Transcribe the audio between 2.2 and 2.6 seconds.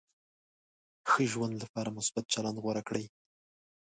چلند